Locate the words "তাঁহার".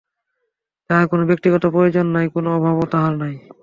0.89-1.07, 2.93-3.13